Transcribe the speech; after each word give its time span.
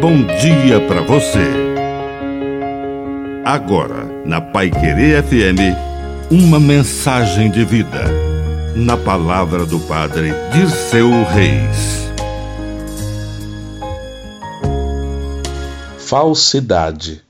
bom 0.00 0.24
dia 0.24 0.80
para 0.88 1.02
você. 1.02 1.46
Agora, 3.44 4.06
na 4.24 4.40
Pai 4.40 4.70
Querer 4.70 5.22
FM, 5.22 5.76
uma 6.30 6.58
mensagem 6.58 7.50
de 7.50 7.66
vida. 7.66 8.06
Na 8.74 8.96
palavra 8.96 9.66
do 9.66 9.78
Padre 9.80 10.32
Dirceu 10.54 11.10
Reis. 11.24 12.08
Falsidade. 15.98 17.22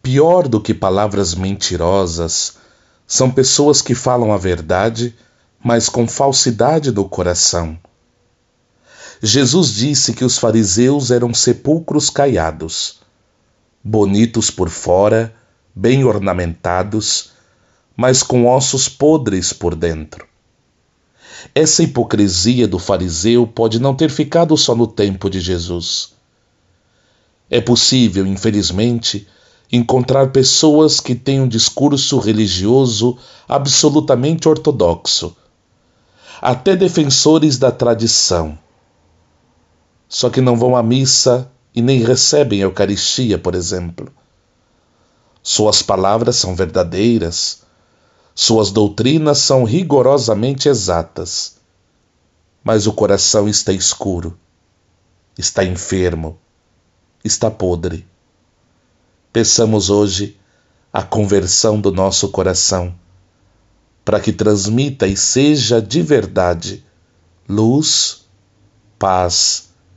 Pior 0.00 0.46
do 0.46 0.60
que 0.60 0.72
palavras 0.72 1.34
mentirosas 1.34 2.58
são 3.08 3.28
pessoas 3.28 3.82
que 3.82 3.94
falam 3.96 4.32
a 4.32 4.36
verdade, 4.36 5.12
mas 5.62 5.88
com 5.88 6.06
falsidade 6.06 6.92
do 6.92 7.04
coração. 7.04 7.76
Jesus 9.26 9.72
disse 9.72 10.12
que 10.12 10.22
os 10.22 10.36
fariseus 10.36 11.10
eram 11.10 11.32
sepulcros 11.32 12.10
caiados, 12.10 13.00
bonitos 13.82 14.50
por 14.50 14.68
fora, 14.68 15.34
bem 15.74 16.04
ornamentados, 16.04 17.30
mas 17.96 18.22
com 18.22 18.46
ossos 18.46 18.86
podres 18.86 19.50
por 19.50 19.74
dentro. 19.74 20.26
Essa 21.54 21.82
hipocrisia 21.82 22.68
do 22.68 22.78
fariseu 22.78 23.46
pode 23.46 23.80
não 23.80 23.94
ter 23.94 24.10
ficado 24.10 24.54
só 24.58 24.74
no 24.74 24.86
tempo 24.86 25.30
de 25.30 25.40
Jesus. 25.40 26.12
É 27.48 27.62
possível, 27.62 28.26
infelizmente, 28.26 29.26
encontrar 29.72 30.32
pessoas 30.32 31.00
que 31.00 31.14
têm 31.14 31.40
um 31.40 31.48
discurso 31.48 32.18
religioso 32.18 33.16
absolutamente 33.48 34.46
ortodoxo, 34.46 35.34
até 36.42 36.76
defensores 36.76 37.56
da 37.56 37.72
tradição 37.72 38.58
só 40.14 40.30
que 40.30 40.40
não 40.40 40.56
vão 40.56 40.76
à 40.76 40.82
missa 40.82 41.50
e 41.74 41.82
nem 41.82 42.00
recebem 42.00 42.60
a 42.60 42.66
Eucaristia, 42.66 43.36
por 43.36 43.52
exemplo. 43.52 44.12
Suas 45.42 45.82
palavras 45.82 46.36
são 46.36 46.54
verdadeiras, 46.54 47.62
suas 48.32 48.70
doutrinas 48.70 49.38
são 49.38 49.64
rigorosamente 49.64 50.68
exatas, 50.68 51.56
mas 52.62 52.86
o 52.86 52.92
coração 52.92 53.48
está 53.48 53.72
escuro, 53.72 54.38
está 55.36 55.64
enfermo, 55.64 56.38
está 57.24 57.50
podre. 57.50 58.06
Peçamos 59.32 59.90
hoje 59.90 60.38
a 60.92 61.02
conversão 61.02 61.80
do 61.80 61.90
nosso 61.90 62.28
coração, 62.28 62.94
para 64.04 64.20
que 64.20 64.32
transmita 64.32 65.08
e 65.08 65.16
seja 65.16 65.82
de 65.82 66.02
verdade 66.02 66.86
luz, 67.48 68.26
paz 68.96 69.73